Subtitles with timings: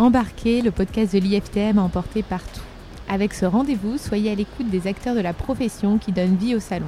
[0.00, 2.62] Embarqué, le podcast de l'IFTM a emporté partout.
[3.06, 6.58] Avec ce rendez-vous, soyez à l'écoute des acteurs de la profession qui donnent vie au
[6.58, 6.86] salon.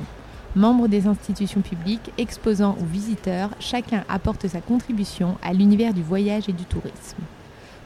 [0.57, 6.49] Membres des institutions publiques, exposants ou visiteurs, chacun apporte sa contribution à l'univers du voyage
[6.49, 7.19] et du tourisme.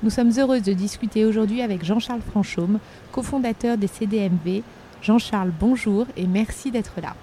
[0.05, 2.79] Nous sommes heureuses de discuter aujourd'hui avec Jean-Charles Franchaume,
[3.11, 4.63] cofondateur des CDMV.
[5.03, 7.17] Jean-Charles, bonjour et merci d'être là.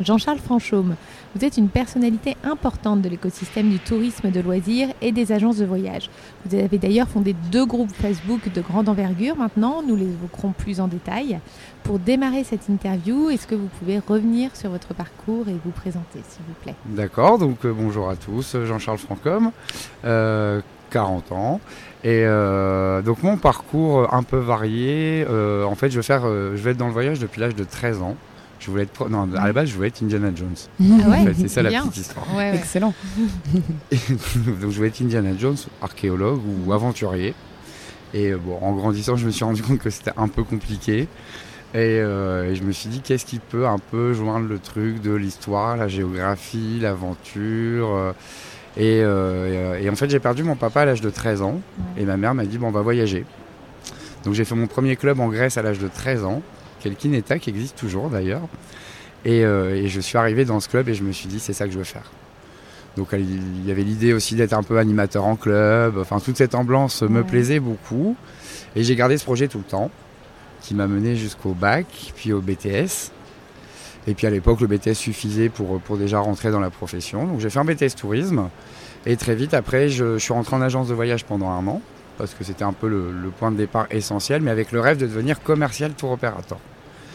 [0.00, 0.96] Jean-Charles Franchaume,
[1.34, 5.64] vous êtes une personnalité importante de l'écosystème du tourisme de loisirs et des agences de
[5.64, 6.10] voyage.
[6.44, 10.80] Vous avez d'ailleurs fondé deux groupes Facebook de grande envergure maintenant, nous les évoquerons plus
[10.80, 11.38] en détail.
[11.82, 16.20] Pour démarrer cette interview, est-ce que vous pouvez revenir sur votre parcours et vous présenter,
[16.28, 16.74] s'il vous plaît?
[16.86, 19.52] D'accord, donc euh, bonjour à tous, Jean-Charles Franchaume,
[20.04, 20.60] euh,
[20.90, 21.60] 40 ans.
[22.04, 26.62] Et euh, donc mon parcours un peu varié, euh, en fait je vais, euh, je
[26.62, 28.16] vais être dans le voyage depuis l'âge de 13 ans.
[28.58, 30.54] Je voulais être, non, à la base, je voulais être Indiana Jones.
[31.04, 32.26] Ah ouais, En fait, c'est ça la petite histoire.
[32.34, 32.56] Ouais, ouais.
[32.56, 32.94] Excellent.
[33.90, 33.96] Et
[34.60, 37.34] donc je voulais être Indiana Jones, archéologue ou aventurier.
[38.14, 41.08] Et euh, bon, en grandissant, je me suis rendu compte que c'était un peu compliqué.
[41.74, 45.02] Et, euh, et je me suis dit, qu'est-ce qui peut un peu joindre le truc
[45.02, 48.12] de l'histoire, la géographie, l'aventure euh,
[48.78, 51.60] et, euh, et, et en fait, j'ai perdu mon papa à l'âge de 13 ans.
[51.96, 52.02] Ouais.
[52.02, 53.24] Et ma mère m'a dit, bon, on va voyager.
[54.24, 56.42] Donc j'ai fait mon premier club en Grèce à l'âge de 13 ans,
[56.80, 58.42] qui est le Kineta, qui existe toujours d'ailleurs.
[59.24, 61.52] Et, euh, et je suis arrivé dans ce club et je me suis dit, c'est
[61.52, 62.10] ça que je veux faire.
[62.96, 65.98] Donc il y avait l'idée aussi d'être un peu animateur en club.
[65.98, 67.26] Enfin, toute cette ambiance me Ouais.
[67.26, 68.16] plaisait beaucoup.
[68.74, 69.90] Et j'ai gardé ce projet tout le temps,
[70.62, 73.10] qui m'a mené jusqu'au bac, puis au BTS.
[74.08, 77.26] Et puis à l'époque, le BTS suffisait pour, pour déjà rentrer dans la profession.
[77.26, 78.48] Donc j'ai fait un BTS tourisme.
[79.04, 81.80] Et très vite après, je, je suis rentré en agence de voyage pendant un an,
[82.18, 84.98] parce que c'était un peu le, le point de départ essentiel, mais avec le rêve
[84.98, 86.58] de devenir commercial tour opérateur.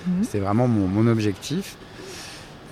[0.08, 0.24] Mhm.
[0.24, 1.76] C'était vraiment mon, mon objectif.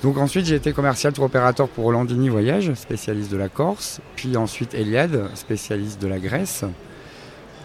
[0.01, 4.37] Donc ensuite j'ai été commercial tour opérateur pour Rolandini Voyage, spécialiste de la Corse, puis
[4.37, 6.63] ensuite Eliade, spécialiste de la Grèce.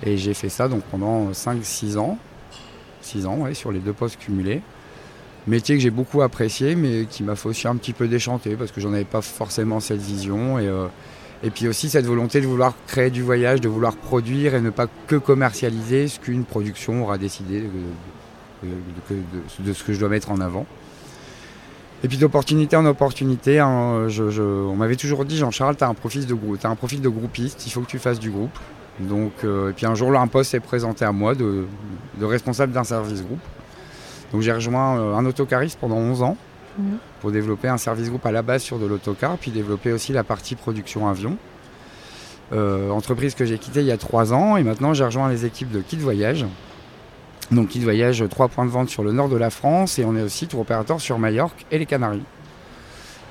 [0.05, 2.19] Et j'ai fait ça donc pendant 5-6 ans.
[3.03, 4.63] 6 ans, ouais, sur les deux postes cumulés.
[5.47, 8.73] Métier que j'ai beaucoup apprécié, mais qui m'a fait aussi un petit peu déchanter parce
[8.73, 10.59] que j'en avais pas forcément cette vision.
[10.59, 10.87] Et, euh,
[11.45, 14.71] et puis aussi cette volonté de vouloir créer du voyage, de vouloir produire et ne
[14.71, 17.63] pas que commercialiser ce qu'une production aura décidé
[18.63, 20.65] de, ce que je dois mettre en avant.
[22.03, 26.27] Et puis d'opportunité en opportunité, hein, on m'avait toujours dit Jean-Charles, tu as un profil
[26.27, 28.59] de t'as un profil de groupiste, il faut que tu fasses du groupe.
[29.01, 31.67] Donc, euh, et puis un jour un poste s'est présenté à moi de,
[32.19, 33.41] de responsable d'un service groupe.
[34.33, 36.37] Donc j'ai rejoint euh, un autocariste pendant 11 ans
[36.79, 36.99] Mhm.
[37.21, 40.25] pour développer un service groupe à la base sur de l'autocar, puis développer aussi la
[40.25, 41.37] partie production avion.
[42.53, 45.47] Euh, entreprise que j'ai quittée il y a 3 ans et maintenant j'ai rejoint les
[45.47, 46.45] équipes de Kit Voyage.
[47.51, 50.17] Donc Kit Voyage, trois points de vente sur le nord de la France et on
[50.17, 52.23] est aussi tour opérateur sur Majorque et les Canaries.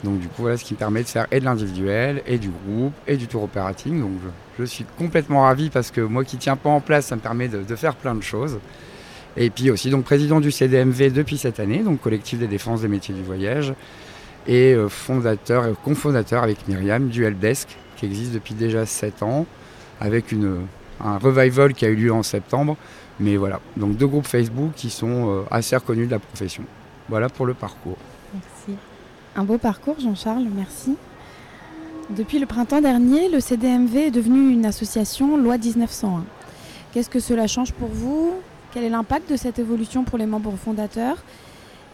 [0.03, 2.49] Donc du coup voilà ce qui me permet de faire et de l'individuel et du
[2.49, 4.01] groupe et du tour opérating.
[4.01, 4.11] Donc
[4.59, 7.47] je, suis complètement ravi parce que moi qui tiens pas en place, ça me permet
[7.47, 8.59] de faire plein de choses.
[9.35, 12.87] Et puis aussi donc président du CDMV depuis cette année, donc collectif des défenses des
[12.87, 13.73] métiers du voyage,
[14.47, 19.45] et euh, fondateur et cofondateur avec Myriam du Helpdesk qui existe depuis déjà 7 ans,
[19.99, 20.65] avec une,
[21.03, 22.77] un revival qui a eu lieu en septembre.
[23.19, 26.63] Mais voilà, donc deux groupes Facebook qui sont euh, assez reconnus de la profession.
[27.09, 27.97] Voilà pour le parcours.
[28.33, 28.77] Merci.
[29.35, 30.95] Un beau parcours, Jean-Charles, merci.
[32.09, 36.25] Depuis le printemps dernier, le CDMV est devenu une association loi 1901.
[36.91, 38.33] Qu'est-ce que cela change pour vous?
[38.73, 41.17] Quel est l'impact de cette évolution pour les membres fondateurs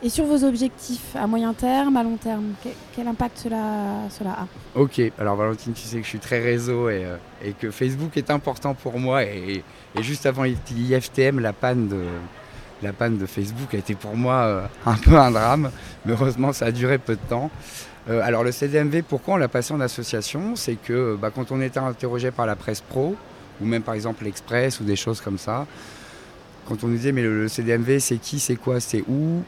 [0.01, 4.31] Et sur vos objectifs à moyen terme, à long terme, que- quel impact cela, cela
[4.31, 4.47] a
[4.79, 7.17] Ok, alors Valentine, tu sais que je suis très réseau et, euh,
[7.59, 9.23] que Facebook est important pour moi.
[9.25, 9.61] Et,
[9.97, 12.01] et juste avant l'IFTM, la panne de,
[12.81, 15.71] la panne de Facebook a été pour moi euh, un peu un drame.
[16.05, 17.51] Mais heureusement, ça a duré peu de temps.
[18.09, 20.55] Euh, alors le CDMV, pourquoi on l'a passé en association?
[20.55, 23.17] C'est que bah, quand on était interrogé par la presse pro,
[23.59, 25.67] ou même par exemple l'Express ou des choses comme ça,
[26.69, 29.43] quand on nous disait mais le, CDMV c'est qui, c'est quoi, c'est où?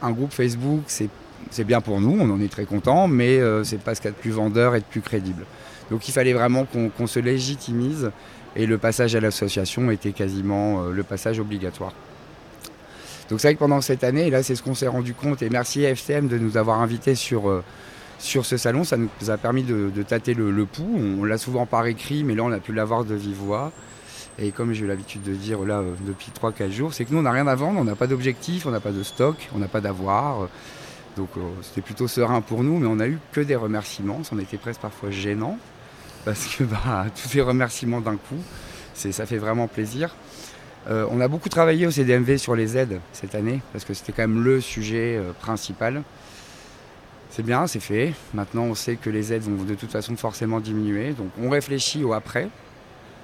[0.00, 3.80] Un groupe Facebook, c'est bien pour nous, on en est très content, mais euh, c'est
[3.80, 5.44] pas ce qu'il y a de plus vendeur et de plus crédible.
[5.90, 8.10] Donc il fallait vraiment qu'on se légitimise
[8.54, 11.92] et le passage à l'association était quasiment euh, le passage obligatoire.
[13.28, 15.42] Donc c'est vrai que pendant cette année, et là c'est ce qu'on s'est rendu compte,
[15.42, 17.62] et merci à FCM de nous avoir invités sur, euh,
[18.18, 20.98] sur ce salon, ça nous a permis de, de tâter le, le pouls.
[21.20, 23.72] On, l'a souvent par écrit, mais là on a pu l'avoir de vive voix.
[24.40, 27.18] Et comme j'ai eu l'habitude de dire là euh, depuis 3-4 jours, c'est que nous
[27.18, 29.58] on n'a rien à vendre, on n'a pas d'objectif, on n'a pas de stock, on
[29.58, 30.48] n'a pas d'avoir.
[31.16, 34.22] donc euh, c'était plutôt serein pour nous, mais on n'a eu que des remerciements.
[34.22, 35.58] Ça en était presque parfois gênant,
[36.24, 38.40] parce que bah, tous les remerciements d'un coup,
[38.94, 40.14] ça fait vraiment plaisir.
[40.88, 44.12] Euh, on a beaucoup travaillé au CDMV sur les aides cette année, parce que c'était
[44.12, 46.04] quand même le sujet principal.
[47.30, 48.14] C'est bien, c'est fait.
[48.34, 51.12] Maintenant, on sait que les aides vont de toute façon forcément diminuer.
[51.12, 52.48] Donc on réfléchit au après.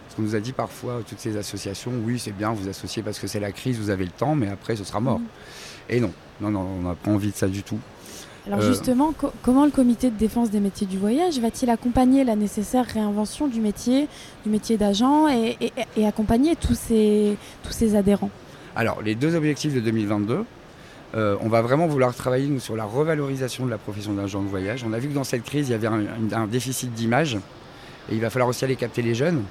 [0.05, 3.19] Parce qu'on nous a dit parfois, toutes ces associations, oui, c'est bien, vous associez parce
[3.19, 5.19] que c'est la crise, vous avez le temps, mais après, ce sera mort.
[5.19, 5.27] Mhm.
[5.91, 7.79] Et non, non, non, on n'a pas envie de ça du tout.
[8.47, 8.69] Alors Euh.
[8.69, 12.85] justement, co- comment le comité de défense des métiers du voyage va-t-il accompagner la nécessaire
[12.85, 14.07] réinvention du métier,
[14.45, 18.31] du métier d'agent et, et- et accompagner tous ces, tous ces adhérents?
[18.77, 20.45] Alors, les deux objectifs de 2022,
[21.15, 24.49] euh, on va vraiment vouloir travailler nous, sur la revalorisation de la profession d'agent de
[24.49, 24.85] voyage.
[24.87, 26.03] On a vu que dans cette crise, il y avait un,
[26.33, 27.37] un déficit d'image
[28.11, 29.43] et il va falloir aussi aller capter les jeunes.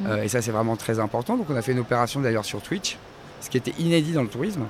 [0.00, 0.06] Mhm.
[0.10, 1.36] Euh, et ça, c'est vraiment très important.
[1.36, 2.96] Donc, on a fait une opération d'ailleurs sur Twitch,
[3.40, 4.62] ce qui était inédit dans le tourisme.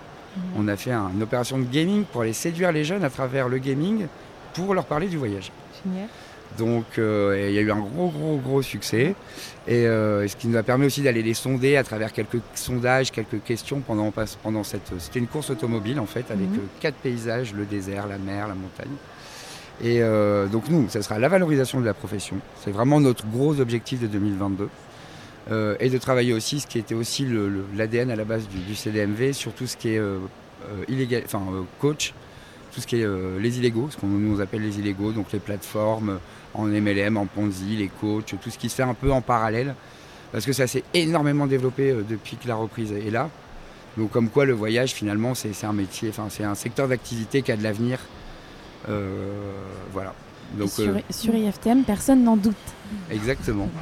[0.57, 3.49] On a fait un- une opération de gaming pour aller séduire les jeunes à travers
[3.49, 4.07] le gaming
[4.55, 5.53] pour leur parler du voyage.
[5.85, 6.09] Génial.
[6.59, 9.15] Donc euh, et il y a eu un gros gros gros succès
[9.67, 13.11] et euh, ce qui nous a permis aussi d'aller les sonder à travers quelques sondages,
[13.11, 14.93] quelques questions pendant, pendant cette...
[14.99, 16.61] C'était une course automobile en fait avec Mhm.
[16.81, 18.93] quatre paysages, le désert, la mer, la montagne.
[19.83, 22.37] Et euh, donc nous, ça sera la valorisation de la profession.
[22.63, 24.69] C'est vraiment notre gros objectif de 2022.
[25.50, 27.27] Euh, et de travailler aussi ce qui était aussi
[27.75, 30.19] l'ADN à la base du, CDMV sur tout ce qui est euh,
[30.69, 31.43] euh, illégal, enfin
[31.81, 32.15] coach,
[32.73, 33.06] tout ce qui est
[33.41, 36.21] les illégaux, ce qu'on nous appelle les illégaux, donc les plateformes
[36.55, 39.75] en MLM, en Ponzi, les coachs, tout ce qui se fait un peu en parallèle,
[40.31, 43.29] parce que ça s'est énormément développé depuis que la reprise est là.
[43.99, 47.53] Donc comme quoi le voyage finalement c'est un métier, enfin c'est un secteur d'activité qui
[47.53, 47.99] a de l'avenir.
[49.93, 50.15] Voilà.
[50.58, 52.54] Donc sur, euh, sur IFTM, personne n'en doute.
[53.10, 53.69] exactement.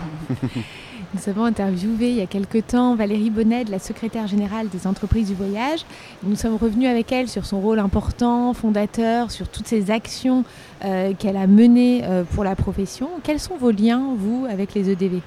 [1.12, 5.26] Nous avons interviewé il y a quelque temps Valérie Bonnet, la secrétaire générale des entreprises
[5.28, 5.80] du voyage.
[6.22, 10.44] Nous sommes revenus avec elle sur son rôle important, fondateur, sur toutes ces actions
[10.84, 13.08] euh, qu'elle a menées euh, pour la profession.
[13.24, 15.20] Quels sont vos liens, vous, avec les EDV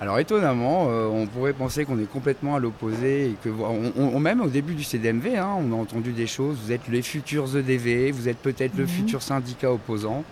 [0.00, 4.18] Alors étonnamment, euh, on pourrait penser qu'on est complètement à l'opposé et que on, on-
[4.18, 6.56] même au début du CDMV, hein, on a entendu des choses.
[6.64, 8.88] Vous êtes les futurs EDV, vous êtes peut-être le Mhm.
[8.88, 10.24] futur syndicat opposant.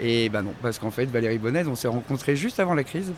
[0.00, 3.12] Et ben non, parce qu'en fait, Valérie Bonnet, on s'est rencontrés juste avant la crise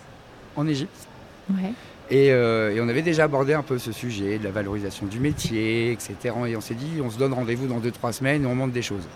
[0.57, 1.07] en Égypte.
[1.51, 1.73] Ouais.
[2.11, 5.21] Et, euh, et on avait déjà abordé un peu ce sujet de la valorisation du
[5.21, 6.35] métier, etc.
[6.47, 8.83] Et on s'est dit, on se donne rendez-vous dans 2-3 semaines et on monte des
[8.83, 9.07] choses.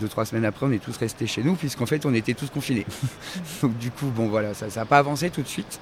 [0.00, 2.48] Deux, trois semaines après, on est tous restés chez nous, puisqu'en fait, on était tous
[2.48, 2.86] confinés.
[3.62, 5.78] Donc, du coup, bon, voilà, ça n'a pas avancé tout de suite.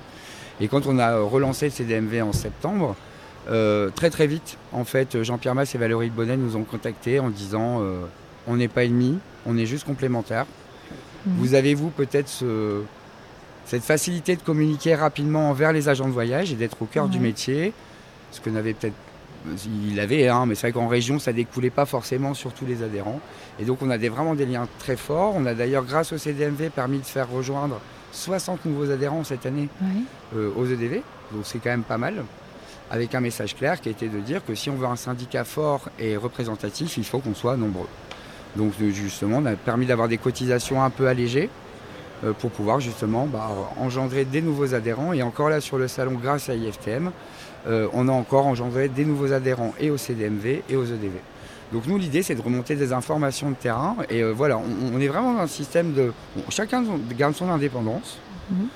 [0.61, 2.97] Et quand on a relancé le CDMV en septembre,
[3.49, 7.31] euh, très très vite, en fait, Jean-Pierre Masse et Valérie Bonnet nous ont contactés en
[7.31, 8.00] disant euh,
[8.49, 10.47] on n'est pas ennemis, on est juste complémentaires.
[11.28, 11.36] Mhm.
[11.38, 12.82] Vous avez-vous peut-être ce-
[13.66, 17.19] cette facilité de communiquer rapidement envers les agents de voyage et d'être au cœur du
[17.20, 17.72] métier?
[18.32, 18.94] Ce que n'avait peut-être.
[19.66, 22.82] Il l'avait, hein, mais c'est vrai qu'en région, ça découlait pas forcément sur tous les
[22.82, 23.20] adhérents.
[23.60, 25.34] Et donc, on a des, vraiment des liens très forts.
[25.36, 27.80] On a d'ailleurs, grâce au CDMV, permis de faire rejoindre
[28.12, 29.69] 60 nouveaux adhérents cette année
[30.36, 31.02] euh, aux EDV.
[31.32, 32.25] Donc, c'est quand même pas mal.
[32.90, 35.88] Avec un message clair qui était de dire que si on veut un syndicat fort
[35.98, 37.86] et représentatif, il faut qu'on soit nombreux.
[38.56, 41.50] Donc euh, justement, on a permis d'avoir des cotisations un peu allégées
[42.25, 43.49] euh, pour pouvoir justement bah,
[43.79, 45.12] engendrer des nouveaux adhérents.
[45.12, 47.11] Et encore là sur le salon, grâce à IFTM,
[47.67, 51.19] euh, on a encore engendré des nouveaux adhérents et au CDMV et aux EDV.
[51.73, 53.97] Donc nous, l'idée, c'est de remonter des informations de terrain.
[54.09, 56.12] Et euh, voilà, on, on est vraiment dans un système de...
[56.35, 56.83] bon, chacun
[57.17, 58.19] garde son indépendance.
[58.50, 58.69] Mhm.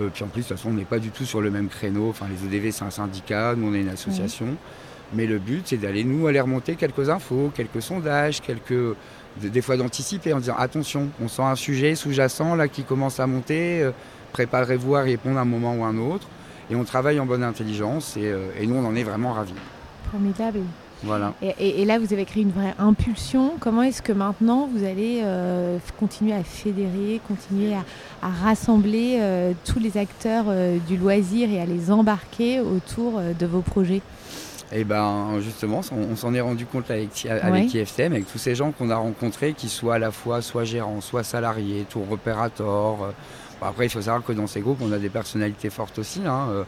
[0.00, 1.68] Euh, puis en plus, de toute façon, on n'est pas du tout sur le même
[1.68, 2.08] créneau.
[2.08, 4.46] Enfin, les EDV, c'est un syndicat, nous, on est une association.
[5.12, 8.96] Mais le but, c'est d'aller, nous, aller remonter quelques infos, quelques sondages, quelques...
[9.42, 13.20] de- des fois d'anticiper en disant attention, on sent un sujet sous-jacent là qui commence
[13.20, 13.90] à monter, euh,
[14.32, 16.26] préparez-vous à répondre à un moment ou à un autre.
[16.70, 19.54] Et on travaille en bonne intelligence et, euh, et nous, on en est vraiment ravis.
[20.10, 20.60] Formidable.
[21.02, 21.32] Voilà.
[21.40, 23.52] Et, et- et là, vous avez créé une vraie impulsion.
[23.60, 27.84] Comment est-ce que maintenant vous allez euh, continuer à fédérer, continuer à,
[28.20, 33.46] à rassembler euh, tous les acteurs euh, du loisir et à les embarquer autour de
[33.46, 34.02] vos projets?
[34.72, 37.80] Et ben justement, on, on s'en est rendu compte avec, avec Ouais.
[37.80, 41.00] IFTM, avec tous ces gens qu'on a rencontrés, qui soient à la fois soit gérants,
[41.00, 43.02] soit salariés, tour opérateur.
[43.02, 43.10] euh.
[43.60, 46.20] Bon, après, il faut savoir que dans ces groupes, on a des personnalités fortes aussi.
[46.26, 46.64] hein, euh.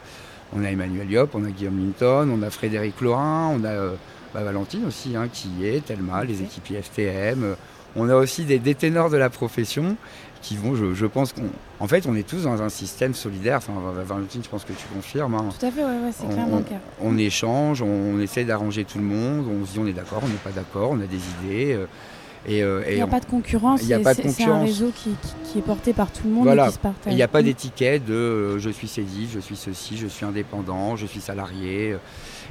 [0.56, 3.94] On a Emmanuel Yop, on a Guillaume Linton, on a Frédéric Laurin, on a euh,
[4.34, 7.54] bah, Valentine aussi, hein, qui y est, Thelma, les équipes IFTM.
[7.96, 9.96] On a aussi des, des ténors de la profession
[10.42, 11.42] qui vont, je, je pense qu'on...
[11.80, 13.58] En fait, on est tous dans un système solidaire.
[13.58, 13.72] Enfin,
[14.06, 15.34] Valentine, je pense que tu confirmes.
[15.34, 16.80] hein Tout à fait, ouais, ouais, c'est clairement le cas.
[17.02, 20.20] on échange, on, on essaie d'arranger tout le monde, on se dit on est d'accord,
[20.24, 21.74] on n'est pas d'accord, on a des idées.
[21.74, 21.86] euh,
[22.46, 24.60] et euh, et Il n'y a on- pas de concurrence, il y a c'est- un
[24.62, 26.64] réseau qui, qui- qui est porté par tout le monde Voilà.
[26.64, 27.12] et qui se partage.
[27.12, 27.44] il n'y a pas Mm.
[27.44, 31.96] d'étiquette de euh, je suis sédif, je suis ceci, je suis indépendant, je suis salarié.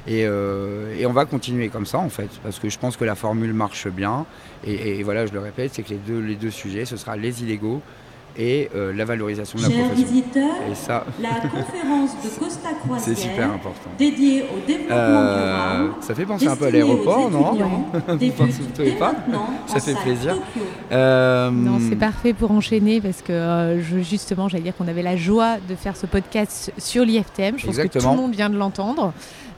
[0.08, 2.96] Euh, et, euh, et on va continuer comme ça en fait, parce que je pense
[2.96, 4.26] que la formule marche bien.
[4.66, 7.16] Et, et voilà, je le répète, c'est que les deux, les deux sujets, ce sera
[7.16, 7.80] les illégaux
[8.38, 10.06] et euh, la valorisation de la Chers profession.
[10.06, 13.90] visiteurs, Et ça, la conférence de Costa c'est super Croisière important.
[13.98, 15.94] dédiée au développement Euh, durable.
[16.02, 18.96] ça fait penser un peu à l'aéroport, non étudiants, Vous débute pensez- vous trouvez dès
[18.98, 19.14] pas
[19.66, 20.36] Ça fait plaisir.
[20.92, 25.02] Euh, Non, c'est parfait pour enchaîner parce que euh, je- justement, j'allais dire qu'on avait
[25.02, 27.58] la joie de faire ce podcast sur l'IFTM.
[27.58, 29.12] Je pense que tout le monde vient de l'entendre.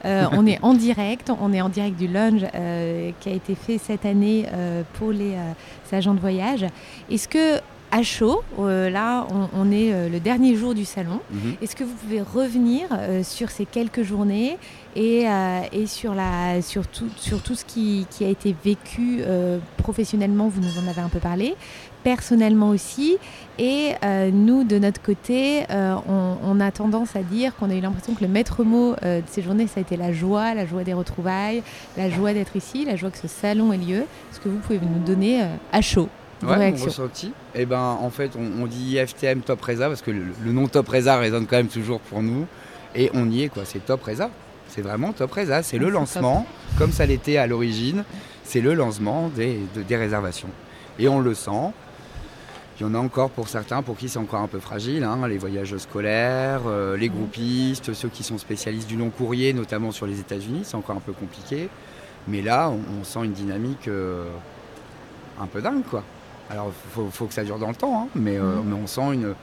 [0.05, 3.55] Euh, on est en direct, on est en direct du lunch euh, qui a été
[3.55, 6.65] fait cette année euh, pour les euh, agents de voyage.
[7.11, 7.61] Est-ce que
[7.95, 11.21] à chaud, là, on, on est le dernier jour du salon.
[11.31, 11.57] mhm.
[11.61, 12.89] Est-ce que vous pouvez revenir
[13.23, 14.57] sur ces quelques journées
[14.97, 15.27] et,
[15.73, 19.21] et sur, la, sur, tout, sur tout ce qui, qui a été vécu
[19.77, 20.49] professionnellement?
[20.49, 21.55] Vous nous en avez un peu parlé,
[22.05, 23.17] personnellement aussi.
[23.59, 27.75] Et euh, nous, de notre côté, euh, on, on a tendance à dire qu'on a
[27.75, 30.55] eu l'impression que le maître mot euh, de ces journées, ça a été la joie,
[30.55, 31.63] la joie des retrouvailles,
[31.97, 34.01] la joie d'être ici, la joie que ce salon ait lieu.
[34.31, 35.43] Est-ce que vous pouvez nous donner
[35.73, 36.09] à chaud
[36.41, 37.33] vos Ouais, mon ressenti.
[37.55, 40.67] Eh ben, en fait, on, on dit IFTM Top Reza parce que le, le nom
[40.67, 42.47] Top Reza résonne quand même toujours pour nous.
[42.95, 43.63] Et on y est, quoi.
[43.65, 44.29] C'est Top Reza.
[44.69, 45.63] C'est vraiment Top Reza.
[45.63, 46.47] C'est Ah, le c'est lancement,
[46.79, 48.05] comme ça l'était à l'origine.
[48.45, 50.49] C'est le lancement des, de- des réservations.
[50.99, 51.71] Et on le sent.
[52.83, 55.05] Il y en a encore pour certains pour qui c'est encore un peu fragile.
[55.05, 59.93] hein, les voyages scolaires, euh, les groupistes, ceux qui sont spécialistes du long courrier, notamment
[59.93, 61.69] sur les États-Unis, c'est encore un peu compliqué.
[62.27, 64.25] Mais là, on, on sent une dynamique euh,
[65.41, 66.03] un peu dingue, quoi.
[66.51, 68.65] Alors, il faut, faut que ça dure dans le temps, hein, mais, euh, Mhm.
[68.67, 69.35] mais on sent une,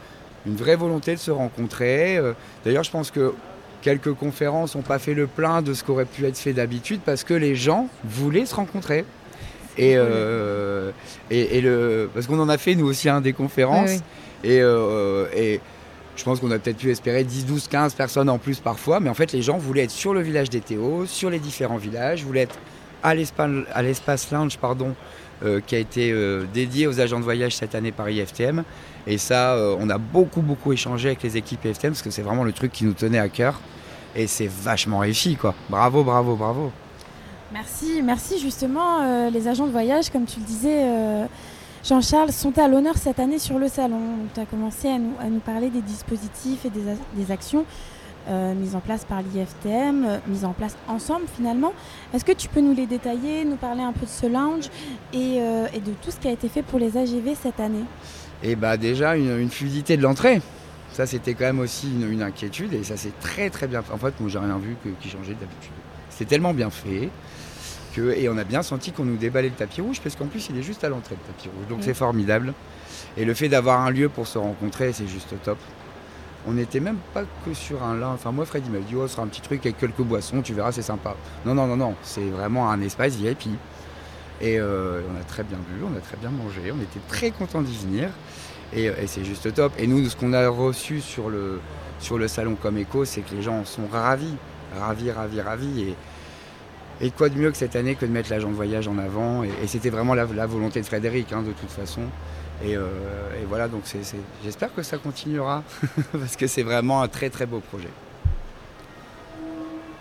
[0.46, 2.19] une vraie volonté de se rencontrer.
[2.65, 3.34] D'ailleurs, je pense que
[3.81, 7.00] quelques conférences n'ont pas fait le plein de ce qui aurait pu être fait d'habitude
[7.05, 9.05] parce que les gens voulaient se rencontrer.
[9.79, 10.91] Et, euh,
[11.31, 13.91] et, et le, parce qu'on en a fait, nous aussi, hein, des conférences.
[13.91, 15.62] Oui, Et, euh, et
[16.17, 19.00] je pense qu'on a peut-être pu espérer 10, 12, 15 personnes en plus parfois.
[19.00, 21.77] Mais en fait, les gens voulaient être sur le village des Théos, sur les différents
[21.77, 22.57] villages, voulaient être
[23.03, 24.95] à l'espace, à l'espace lounge pardon,
[25.43, 28.63] euh, qui a été euh, dédié aux agents de voyage cette année par IFTM.
[29.07, 32.21] Et ça, euh, on a beaucoup, beaucoup échangé avec les équipes IFTM parce que c'est
[32.21, 33.62] vraiment le truc qui nous tenait à cœur.
[34.13, 35.55] Et c'est vachement réussi, quoi.
[35.69, 36.74] Bravo, bravo, bravo.
[37.51, 39.01] Merci, merci justement.
[39.01, 41.25] euh, les agents de voyage, comme tu le disais, euh,
[41.84, 44.01] Jean-Charles, sont à l'honneur cette année sur le salon.
[44.36, 47.65] Tu as commencé à nous, parler des dispositifs et des, actions
[48.29, 51.74] euh, mises en place par l'IFTM, mises en place ensemble finalement.
[52.13, 54.70] Est-ce que tu peux nous les détailler, nous parler un peu de ce lounge
[55.13, 57.86] et, de tout ce qui a été fait pour les AGV cette année?
[58.44, 60.41] Et bah déjà une, fluidité de l'entrée.
[60.94, 63.94] Ça c'était quand même aussi une, inquiétude et ça c'est très très bien fait.
[63.94, 65.74] En fait moi j'ai rien vu que- qui changeait d'habitude.
[66.20, 67.08] C'était tellement bien fait
[67.96, 70.50] que et on a bien senti qu'on nous déballait le tapis rouge parce qu'en plus
[70.50, 71.66] il est juste à l'entrée le tapis rouge.
[71.70, 71.84] Donc Oui.
[71.86, 72.54] c'est formidable.
[73.16, 75.58] Et le fait d'avoir un lieu pour se rencontrer c'est juste top.
[76.46, 78.10] On n'était même pas que sur un là.
[78.10, 80.42] Enfin moi Fred il m'a dit oh ce sera un petit truc avec quelques boissons,
[80.42, 81.16] tu verras c'est sympa.
[81.46, 83.48] Non non non non, c'est vraiment un espace VIP.
[84.42, 87.32] Et euh, on a très bien bu, on a très bien mangé, on était très
[87.32, 88.10] contents d'y venir.
[88.74, 89.72] Et, et c'est juste top.
[89.80, 91.62] Et nous, ce qu'on a reçu sur le,
[92.00, 94.36] sur le salon comme écho, c'est que les gens sont ravis,
[94.78, 95.82] ravis, ravis, ravis.
[95.82, 95.96] Et,
[97.06, 99.44] et quoi de mieux que cette année que de mettre l'agent de voyage en avant.
[99.44, 102.02] Et, et c'était vraiment la, la volonté de Frédéric, hein, de toute façon.
[102.64, 102.88] Et, euh,
[103.42, 105.64] et voilà, donc c'est, c'est- j'espère que ça continuera,
[106.12, 107.88] parce que c'est vraiment un très très beau projet.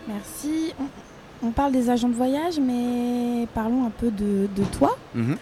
[0.08, 0.72] Merci.
[0.80, 4.96] On, on parle des agents de voyage, mais parlons un peu de, de toi.
[5.14, 5.36] Mhm.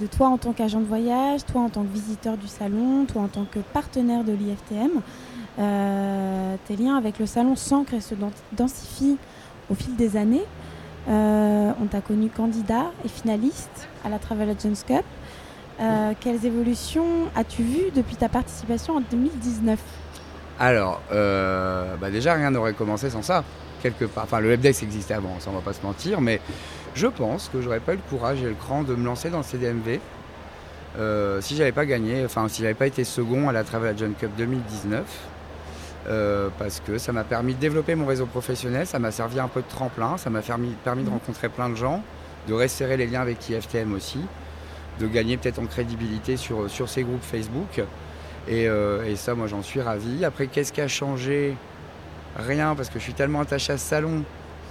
[0.00, 3.22] de toi en tant qu'agent de voyage, toi en tant que visiteur du salon, toi
[3.22, 4.90] en tant que partenaire de l'IFTM.
[5.58, 9.18] Euh, tes liens avec le salon s'ancrent et se dens- densifient
[9.70, 10.44] au fil des années.
[11.08, 15.04] Euh, on t'a connu candidat et finaliste à la Travel Agents Cup.
[15.80, 19.78] Euh, quelles évolutions as-tu vues depuis ta participation en 2019
[20.58, 23.44] Alors, bah déjà, rien n'aurait commencé sans ça,
[23.82, 24.24] quelque part.
[24.24, 26.40] Enfin, le webdesk existait avant, ça on va pas se mentir, mais
[26.94, 29.38] je pense que j'aurais pas eu le courage et le cran de me lancer dans
[29.38, 30.00] le CDMV
[30.98, 34.12] euh, si j'avais pas gagné, enfin, si j'avais pas été second à la Travel Agent
[34.18, 35.02] Cup 2019.
[36.08, 39.48] Euh, parce que ça m'a permis de développer mon réseau professionnel, ça m'a servi un
[39.48, 42.02] peu de tremplin, ça m'a permis, permis de rencontrer plein de gens,
[42.48, 44.20] de resserrer les liens avec IFTM aussi,
[44.98, 47.82] de gagner peut-être en crédibilité sur, sur ces groupes Facebook.
[48.48, 50.24] Et, euh, et ça, moi, j'en suis ravi.
[50.24, 51.54] Après, qu'est-ce qui a changé?
[52.36, 54.22] Rien, parce que je suis tellement attaché à ce salon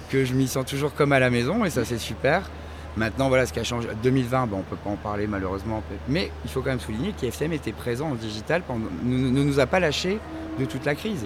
[0.10, 2.50] que je m'y sens toujours comme à la maison, et ça, c'est super.
[2.98, 3.88] Maintenant, voilà ce qui a changé.
[4.04, 7.14] 2020, bon, on ne peut pas en parler malheureusement, mais il faut quand même souligner
[7.14, 10.20] qu'IFTM était présent en digital, pendant, ne, ne nous a pas lâchés
[10.60, 11.24] de toute la crise.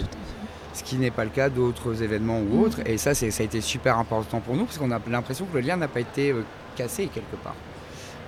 [0.72, 2.80] Ce qui n'est pas le cas d'autres événements ou autres.
[2.84, 5.66] Et ça, ça a été super important pour nous, parce qu'on a l'impression que le
[5.66, 6.42] lien n'a pas été euh,
[6.76, 7.54] cassé quelque part.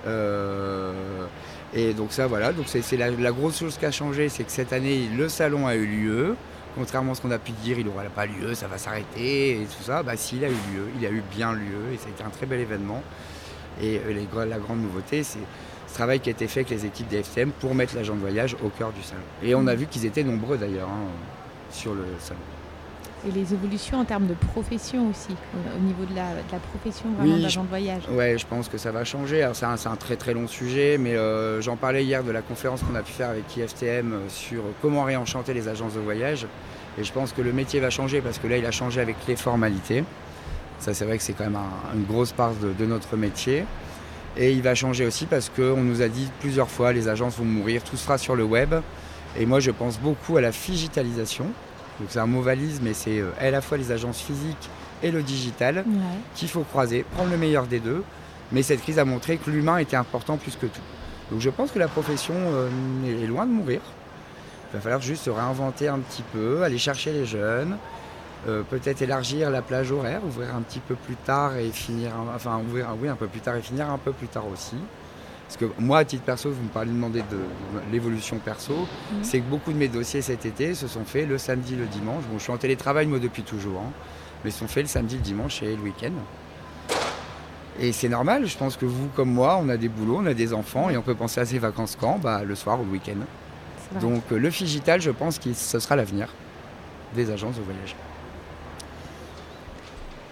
[0.05, 1.25] Euh,
[1.73, 4.43] et donc ça, voilà, donc c'est c'est la, la grosse chose qui a changé, c'est
[4.43, 6.35] que cette année, le salon a eu lieu.
[6.77, 9.65] Contrairement à ce qu'on a pu dire, il n'aura pas lieu, ça va s'arrêter et
[9.65, 10.03] tout ça.
[10.03, 12.23] Bah si, il a eu lieu, il a eu bien lieu et ça a été
[12.23, 13.01] un très bel événement.
[13.81, 15.39] Et euh, la grande nouveauté, c'est
[15.87, 18.19] ce travail qui a été fait avec les équipes des FTM pour mettre l'agent de
[18.19, 19.21] voyage au cœur du salon.
[19.41, 21.07] Et on a vu qu'ils étaient nombreux d'ailleurs hein,
[21.71, 22.39] sur le salon.
[23.27, 26.59] Et les évolutions en termes de profession aussi, au, au niveau de la, de la
[26.59, 28.03] profession vraiment Oui, d'agent de voyage.
[28.11, 29.41] Ouais, je pense que ça va changer.
[29.41, 32.31] Alors, c'est un, c'est un très très long sujet, mais euh, j'en parlais hier de
[32.31, 35.99] la conférence qu'on a pu faire avec IFTM euh, sur comment réenchanter les agences de
[35.99, 36.45] voyage.
[36.99, 39.15] Et je pense que le métier va changer parce que là, il a changé avec
[39.27, 40.03] les formalités.
[40.79, 43.65] Ça, c'est vrai que c'est quand même un- une grosse part de, de notre métier.
[44.37, 47.45] Et il va changer aussi parce qu'on nous a dit plusieurs fois les agences vont
[47.45, 48.75] mourir, tout sera sur le web.
[49.39, 51.45] Et moi, je pense beaucoup à la digitalisation.
[51.99, 54.69] Donc, c'est un mot valise, mais c'est euh, à la fois les agences physiques
[55.03, 55.83] et le digital Ouais.
[56.35, 58.03] qu'il faut croiser, prendre le meilleur des deux.
[58.51, 60.81] Mais cette crise a montré que l'humain était important plus que tout.
[61.31, 62.69] Donc je pense que la profession euh,
[63.05, 63.81] est loin de mourir.
[64.71, 67.77] Il va falloir juste se réinventer un petit peu, aller chercher les jeunes,
[68.47, 72.35] euh, peut-être élargir la plage horaire, ouvrir un petit peu plus tard et finir, un-
[72.35, 74.75] enfin ouvrir oui, un peu plus tard et finir un peu plus tard aussi.
[75.47, 77.39] Parce que moi, à titre perso, vous me parlez demander de
[77.91, 79.23] l'évolution perso, Mhm.
[79.23, 82.23] c'est que beaucoup de mes dossiers cet été se sont faits le samedi, le dimanche.
[82.29, 83.91] Bon, je suis en télétravail moi depuis toujours, hein,
[84.43, 86.11] mais se sont faits le samedi, le dimanche et le week-end.
[87.79, 90.33] Et c'est normal, je pense que vous comme moi, on a des boulots, on a
[90.33, 92.17] des enfants et on peut penser à ses vacances quand?
[92.19, 93.19] Bah, Le soir ou le week-end.
[94.01, 96.27] Donc euh, le digital, je pense que ce sera l'avenir
[97.15, 97.95] des agences de voyage.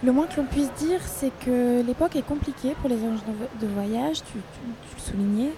[0.04, 3.32] Le moins que l'on puisse dire, c'est que l'époque est compliquée pour les agences de
[3.32, 4.38] vo- de voyage, tu, tu-
[4.90, 5.50] tu le soulignais.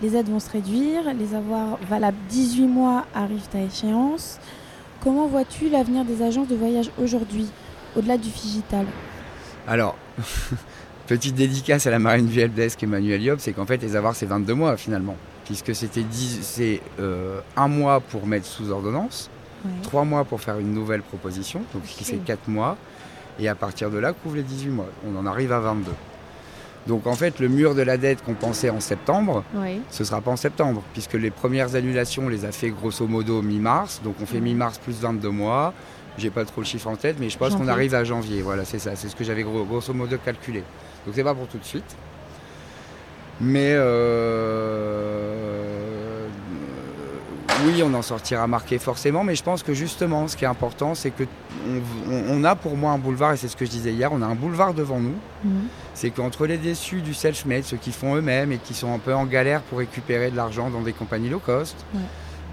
[0.00, 4.38] Les aides vont se réduire, les avoirs valables 18 mois arrivent à échéance.
[5.04, 7.46] Comment vois-tu l'avenir des agences de voyage aujourd'hui,
[7.96, 8.86] au-delà du digital
[9.68, 9.94] Alors,
[11.06, 14.26] petite dédicace à la marine du helpdesk Emmanuel Yop, c'est qu'en fait les avoirs c'est
[14.26, 15.16] 22 mois finalement.
[15.44, 19.28] Puisque c'était 10 c'est euh, un mois pour mettre sous ordonnance,
[19.64, 19.70] Ouais.
[19.82, 22.24] trois mois pour faire une nouvelle proposition, donc ce qui fait Ok.
[22.24, 22.76] 4 mois,
[23.38, 24.88] et à partir de là couvre les 18 mois.
[25.06, 25.90] On en arrive à 22.
[26.88, 29.44] Donc en fait le mur de la dette qu'on pensait en septembre,
[29.90, 33.40] ce sera pas en septembre, puisque les premières annulations on les a fait grosso modo
[33.40, 34.40] mi-mars, donc on fait Ouais.
[34.40, 35.72] mi-mars plus 22 mois.
[36.18, 38.42] J'ai pas trop le chiffre en tête, mais je pense qu'on arrive à janvier.
[38.42, 40.62] Voilà, c'est ça, c'est ce que j'avais gros- grosso modo calculé.
[41.06, 41.96] Donc c'est pas pour tout de suite.
[43.40, 45.61] Mais euh,
[47.64, 50.94] oui, on en sortira marqué forcément, mais je pense que justement, ce qui est important,
[50.94, 51.24] c'est que
[52.08, 54.10] on, on- on a pour moi un boulevard, et c'est ce que je disais hier,
[54.12, 55.62] on a un boulevard devant nous Mhm.
[55.94, 59.14] c'est qu'entre les déçus du self-made, ceux qui font eux-mêmes et qui sont un peu
[59.14, 62.00] en galère pour récupérer de l'argent dans des compagnies low cost, Ouais.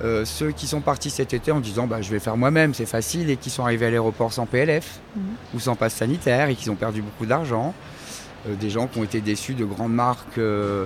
[0.04, 2.86] euh, ceux qui sont partis cet été en disant bah, je vais faire moi-même, c'est
[2.88, 5.22] facile, et qui sont arrivés à l'aéroport sans PLF Mhm.
[5.56, 7.74] ou sans passe sanitaire et qui ont perdu beaucoup d'argent,
[8.48, 10.86] euh, des gens qui ont été déçus de grandes marques euh,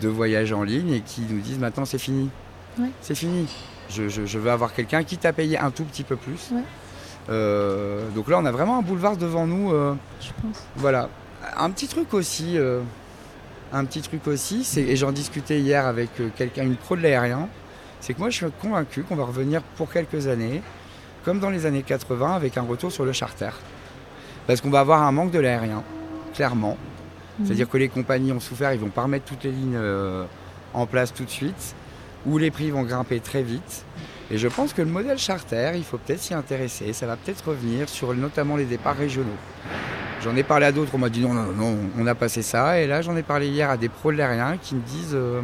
[0.00, 2.28] de voyage en ligne et qui nous disent maintenant c'est fini.
[2.78, 2.90] Ouais.
[3.00, 3.48] C'est fini.
[3.88, 6.50] Je, je- je veux avoir quelqu'un qui t'a payé un tout petit peu plus.
[6.52, 6.62] Ouais.
[7.28, 9.72] Euh, donc là, on a vraiment un boulevard devant nous.
[9.72, 10.62] euh, Je pense.
[10.76, 11.08] voilà.
[11.56, 12.80] Un petit truc aussi, euh,
[13.72, 17.48] un petit truc aussi, c'est, et j'en discutais hier avec quelqu'un, une pro de l'aérien,
[18.00, 20.62] c'est que moi je suis convaincu qu'on va revenir pour quelques années,
[21.24, 23.50] comme dans les années 80, avec un retour sur le charter.
[24.46, 25.82] Parce qu'on va avoir un manque de l'aérien,
[26.34, 26.76] clairement.
[27.38, 27.46] Mhm.
[27.46, 29.78] C'est-à-dire que les compagnies ont souffert, ils vont pas remettre toutes les lignes
[30.74, 31.74] en place tout de suite,
[32.26, 33.84] ou les prix vont grimper très vite.
[34.30, 36.92] Et je pense que le modèle charter, il faut peut-être s'y intéresser.
[36.92, 39.26] Ça va peut-être revenir sur notamment les départs régionaux.
[40.22, 42.78] J'en ai parlé à d'autres, on m'a dit non, non, non, on a passé ça.
[42.80, 45.40] Et là, j'en ai parlé hier à des pros de l'aérien qui me disent euh,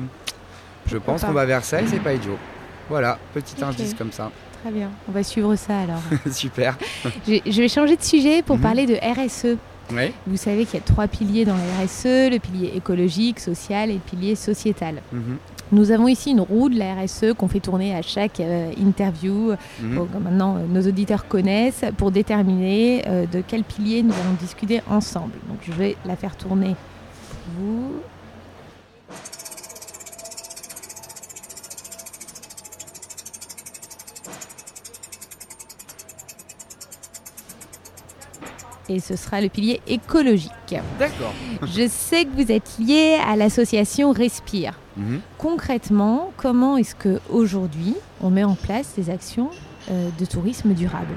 [0.86, 2.36] je pense qu'on va vers ça et c'est pas idiot.
[2.88, 4.30] Voilà, petit indice comme ça.
[4.62, 4.90] Très bien.
[5.08, 6.00] On va suivre ça alors.
[6.32, 6.76] Super.
[7.26, 8.62] je, je vais changer de sujet pour Mhm.
[8.62, 9.56] parler de RSE.
[9.92, 10.12] Oui.
[10.26, 13.94] Vous savez qu'il y a trois piliers dans la RSE, le pilier écologique, social et
[13.94, 15.02] le pilier sociétal.
[15.12, 15.38] Mhm.
[15.72, 19.54] Nous avons ici une roue de la RSE qu'on fait tourner à chaque euh, interview,
[19.96, 24.36] pour que maintenant euh, nos auditeurs connaissent, pour déterminer euh, de quel pilier nous allons
[24.40, 25.32] discuter ensemble.
[25.48, 26.76] Donc je vais la faire tourner
[27.56, 27.92] pour vous.
[38.88, 40.52] Et ce sera le pilier écologique.
[40.98, 41.32] D'accord.
[41.62, 44.78] Je sais que vous êtes lié à l'association Respire.
[44.96, 45.20] Mhm.
[45.38, 49.50] Concrètement, comment est-ce que aujourd'hui on met en place des actions
[49.90, 51.14] euh, de tourisme durable?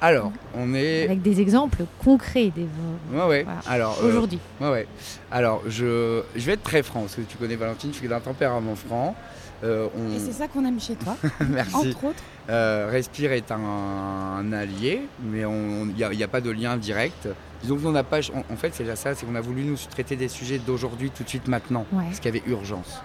[0.00, 1.04] Alors, on est.
[1.04, 2.66] avec des exemples concrets des
[3.12, 3.42] Ouais, ouais.
[3.44, 3.60] Voilà.
[3.66, 4.86] Alors, euh, aujourd'hui Ouais, ouais.
[5.30, 8.20] Alors, je, je vais être très franc, parce que tu connais Valentine, je suis d'un
[8.20, 9.16] tempérament franc.
[9.64, 11.16] Euh, on- Et c'est ça qu'on aime chez toi,
[11.48, 11.74] Merci.
[11.74, 12.22] entre autres.
[12.50, 17.28] Euh, Respire est un, un allié, mais il n'y a, pas de lien direct.
[17.62, 18.18] Disons qu'on n'a pas.
[18.34, 21.10] En, en fait, c'est déjà ça, c'est qu'on a voulu nous traiter des sujets d'aujourd'hui,
[21.10, 22.04] tout de suite, maintenant, Ouais.
[22.04, 23.00] parce qu'il y avait urgence.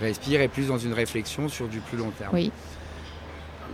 [0.00, 2.30] Respire est plus dans une réflexion sur du plus long terme.
[2.32, 2.50] Oui.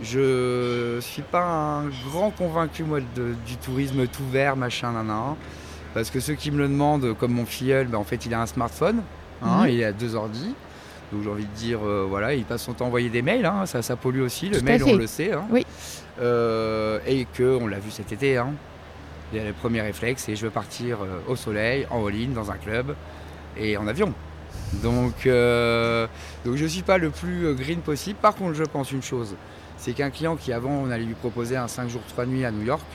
[0.03, 5.35] Je suis pas un grand convaincu moi de- du tourisme tout vert, machin, nan, nan.
[5.93, 8.41] Parce que ceux qui me le demandent, comme mon filleul, ben, en fait il a
[8.41, 9.01] un smartphone.
[9.41, 9.69] hein, Mhm.
[9.69, 10.53] il a deux ordi.
[11.11, 13.45] Donc j'ai envie de dire, euh, voilà, il passe son temps à envoyer des mails,
[13.45, 15.31] hein, ça, ça pollue aussi, le Tout mail on le sait.
[15.33, 15.45] hein.
[15.51, 15.65] Oui.
[16.19, 18.53] Euh, et que, on l'a vu cet été, hein,
[19.31, 22.29] il y a le premier réflexe, et je veux partir euh, au soleil, en all-in,
[22.33, 22.95] dans un club,
[23.57, 24.13] et en avion.
[24.81, 28.17] Donc, donc je ne suis pas le plus green possible.
[28.21, 29.35] Par contre, je pense une chose,
[29.77, 32.51] c'est qu'un client qui avant, on allait lui proposer un 5 jours 3 nuits à
[32.51, 32.85] New York,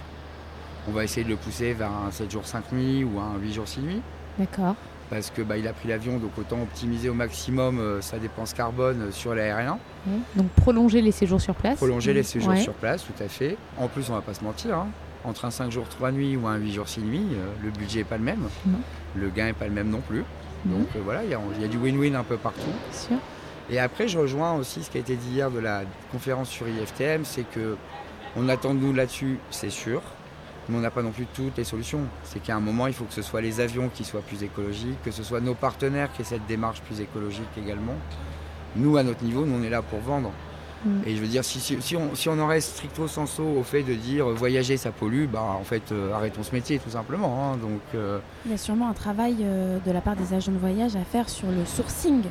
[0.88, 3.52] on va essayer de le pousser vers un 7 jours 5 nuits ou un 8
[3.52, 4.02] jours 6 nuits
[4.38, 4.74] D'accord.
[5.10, 8.54] Parce que bah, il a pris l'avion, donc autant optimiser au maximum euh, sa dépense
[8.54, 10.14] carbone euh, sur l'aérien, Ouais.
[10.34, 11.76] Donc prolonger les séjours sur place.
[11.76, 12.60] prolonger les séjours Ouais.
[12.62, 13.58] sur place, tout à fait.
[13.76, 14.88] En plus, on va pas se mentir, hein,
[15.24, 17.98] entre un 5 jours 3 nuits ou un 8 jours 6 nuits, euh, le budget
[17.98, 18.78] n'est pas le même, Non.
[19.14, 20.24] le gain n'est pas le même non plus.
[20.64, 22.60] Donc euh, voilà, il y, a- il y a du win-win un peu partout.
[22.92, 23.16] Sûr.
[23.68, 26.66] Et après, je rejoins aussi ce qui a été dit hier de la conférence sur
[26.66, 27.76] IFTM, c'est que
[28.36, 30.00] on attend de nous là-dessus, c'est sûr,
[30.70, 32.00] mais on n'a pas non plus toutes les solutions.
[32.24, 35.02] C'est qu'à un moment, il faut que ce soit les avions qui soient plus écologiques,
[35.04, 37.94] que ce soit nos partenaires qui aient cette démarche plus écologique également.
[38.76, 40.30] Nous, à notre niveau, nous, on est là pour vendre.
[40.84, 40.90] Mm.
[41.06, 43.62] Et je veux dire, si, si- si on, si on en reste stricto sensu au
[43.62, 46.90] fait de dire euh, voyager, ça pollue, bah, en fait, euh, arrêtons ce métier, tout
[46.90, 47.52] simplement.
[47.52, 47.56] hein.
[47.58, 50.56] Donc, euh, Il y a sûrement un travail euh, de la part des agents de
[50.58, 52.22] voyage à faire sur le sourcing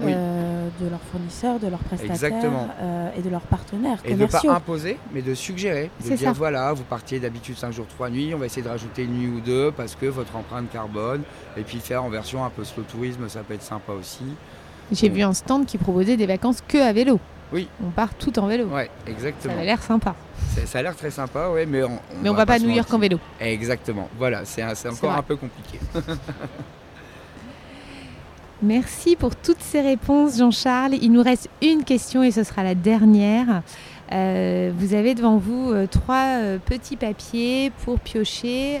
[0.00, 0.12] Oui.
[0.14, 2.68] euh, de leurs fournisseurs, de leurs prestataires Exactement.
[2.80, 5.90] euh, et de leurs partenaires Et de ne pas imposer, mais de suggérer.
[6.02, 6.32] De dire ça.
[6.32, 9.28] voilà, vous partiez d'habitude 5 jours, 3 nuits, on va essayer de rajouter une nuit
[9.28, 11.22] ou deux parce que votre empreinte carbone,
[11.56, 14.24] et puis faire en version un peu slow tourisme, ça peut être sympa aussi.
[14.90, 15.14] J'ai Bon.
[15.16, 17.20] vu un stand qui proposait des vacances que à vélo.
[17.52, 17.68] Oui.
[17.86, 18.64] On part tout en vélo.
[18.68, 19.52] Ouais, Ça exactement.
[19.54, 20.14] avait l'air sympa.
[20.54, 22.70] Ça, ça a l'air très sympa, ouais, mais on, Mais on va pas à New
[22.70, 23.18] York en vélo.
[23.40, 25.78] Exactement, voilà, c'est encore un peu compliqué.
[28.62, 30.94] Merci pour toutes ces réponses, Jean-Charles.
[31.02, 33.62] Il nous reste une question et ce sera la dernière.
[34.12, 38.78] Euh, vous avez devant vous euh, trois euh, petits papiers pour piocher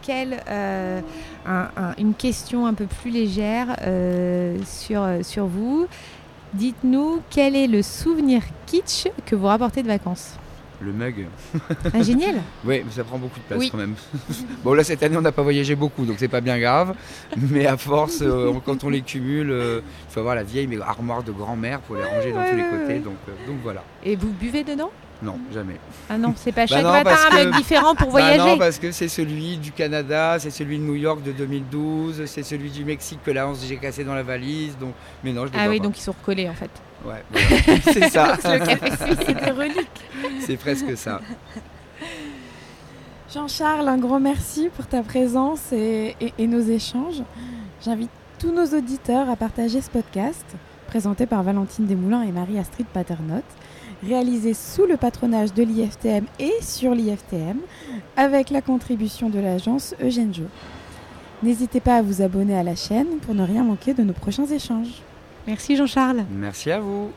[0.00, 1.02] quelle, un-
[1.76, 3.76] un- une question un peu plus légère
[4.66, 5.86] sur, sur vous.
[6.54, 10.34] Dites-nous quel est le souvenir kitsch que vous rapportez de vacances.
[10.84, 11.26] Le mug,
[11.94, 13.68] Ah, génial oui, mais ça prend beaucoup de place Oui.
[13.70, 13.94] quand même.
[14.64, 16.94] bon, là, cette année, on n'a pas voyagé beaucoup, donc c'est pas bien grave.
[17.36, 20.80] Mais à force, euh, quand on les cumule, euh, il faut avoir la vieille mais
[20.80, 22.98] armoire de grand-mère pour les ranger dans ouais, tous les ouais, côtés.
[22.98, 23.84] Donc, euh, donc voilà.
[24.04, 24.90] Et vous buvez dedans?
[25.22, 25.76] Non, jamais.
[26.10, 28.38] Ah non, c'est pas Bah chaque non, matin un que- mec différent pour Bah voyager.
[28.38, 32.42] non, parce que c'est celui du Canada, c'est celui de New York de 2012, c'est
[32.42, 34.76] celui du Mexique que là, on j'ai cassé dans la valise.
[34.80, 34.94] Donc...
[35.22, 35.84] Mais non, je Ah oui, pas.
[35.84, 36.70] donc ils sont recollés en fait.
[37.04, 37.80] Ouais, voilà.
[37.84, 38.36] c'est ça.
[38.44, 39.18] Le café suisse.
[39.26, 40.00] C'est des reliques.
[40.46, 41.20] c'est presque ça.
[43.32, 47.22] Jean-Charles, un grand merci pour ta présence et, et- et nos échanges.
[47.84, 50.44] J'invite tous nos auditeurs à partager ce podcast,
[50.86, 53.44] présenté par Valentine Desmoulins et Marie-Astrid Paternotte,
[54.06, 57.56] réalisé sous le patronage de l'IFTM et sur l'IFTM,
[58.16, 60.44] avec la contribution de l'agence Eugène Jo.
[61.42, 64.46] N'hésitez pas à vous abonner à la chaîne pour ne rien manquer de nos prochains
[64.46, 65.02] échanges.
[65.46, 66.24] Merci Jean-Charles.
[66.30, 67.12] Merci à vous.